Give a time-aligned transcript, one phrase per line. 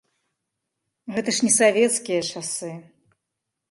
[1.17, 2.71] Гэта ж не савецкія часы.